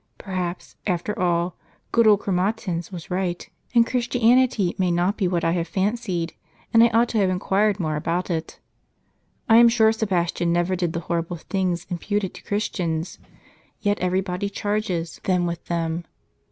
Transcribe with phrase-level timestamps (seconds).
[0.17, 1.55] Perhaps, after all,
[1.91, 6.33] good old Chro matins was right, and Christianity may not be what I have fancied;
[6.73, 8.59] and I ought to have inquired more about it.
[9.47, 13.19] I am sure Sebastian never did the horrible things imputed to Chris tians.
[13.79, 16.05] Yet every body charges them with them.